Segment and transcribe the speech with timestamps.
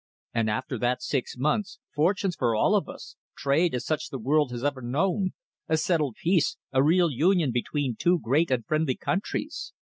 [0.33, 4.49] And after that six months, fortunes for all of us, trade such as the world
[4.51, 5.33] has never known,
[5.69, 9.73] a settled peace, a real union between two great and friendly countries.